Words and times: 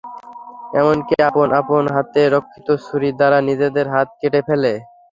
এমনকি 0.79 1.15
আপন 1.29 1.47
আপন 1.59 1.83
হাতে 1.95 2.21
রক্ষিত 2.35 2.67
ছুরি 2.85 3.09
দ্বারা 3.17 3.37
নিজেদের 3.49 3.85
হাত 3.93 4.09
কেটে 4.19 4.41
ফেলে। 4.47 4.73